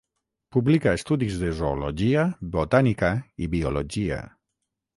[0.55, 2.25] Publica estudis de zoologia,
[2.57, 3.13] botànica
[3.47, 4.21] i biologia.